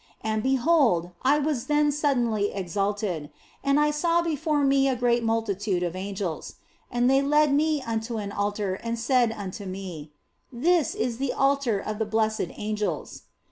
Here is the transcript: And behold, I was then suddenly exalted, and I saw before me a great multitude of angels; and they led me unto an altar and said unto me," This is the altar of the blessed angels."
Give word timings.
And 0.21 0.41
behold, 0.41 1.11
I 1.21 1.37
was 1.37 1.67
then 1.67 1.91
suddenly 1.91 2.51
exalted, 2.51 3.29
and 3.63 3.79
I 3.79 3.91
saw 3.91 4.23
before 4.23 4.63
me 4.63 4.87
a 4.87 4.95
great 4.95 5.23
multitude 5.23 5.83
of 5.83 5.95
angels; 5.95 6.55
and 6.91 7.07
they 7.07 7.21
led 7.21 7.53
me 7.53 7.83
unto 7.83 8.17
an 8.17 8.31
altar 8.31 8.73
and 8.73 8.97
said 8.97 9.31
unto 9.31 9.65
me," 9.65 10.11
This 10.67 10.95
is 10.95 11.19
the 11.19 11.33
altar 11.33 11.77
of 11.77 11.99
the 11.99 12.05
blessed 12.07 12.47
angels." 12.55 13.25